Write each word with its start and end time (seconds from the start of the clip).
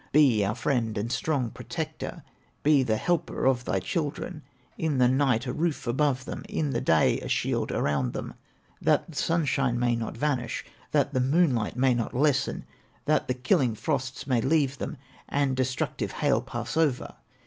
Be 0.11 0.43
our 0.43 0.55
friend 0.55 0.97
and 0.97 1.11
strong 1.11 1.51
protector, 1.51 2.23
Be 2.63 2.81
the 2.81 2.97
helper 2.97 3.45
of 3.45 3.65
thy 3.65 3.79
children, 3.79 4.41
In 4.75 4.97
the 4.97 5.07
night 5.07 5.45
a 5.45 5.53
roof 5.53 5.85
above 5.85 6.25
them, 6.25 6.43
In 6.49 6.71
the 6.71 6.81
day 6.81 7.19
a 7.19 7.27
shield 7.27 7.71
around 7.71 8.13
them, 8.13 8.33
That 8.81 9.11
the 9.11 9.15
sunshine 9.15 9.77
may 9.79 9.95
not 9.95 10.17
vanish, 10.17 10.65
That 10.89 11.13
the 11.13 11.19
moonlight 11.21 11.75
may 11.75 11.93
not 11.93 12.15
lessen, 12.15 12.65
That 13.05 13.27
the 13.27 13.35
killing 13.35 13.75
frosts 13.75 14.25
may 14.25 14.41
leave 14.41 14.79
them, 14.79 14.97
And 15.29 15.55
destructive 15.55 16.13
hail 16.13 16.41
pass 16.41 16.75
over. 16.75 17.13